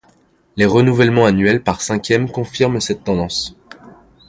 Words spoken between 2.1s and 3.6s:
confirment cette tendance.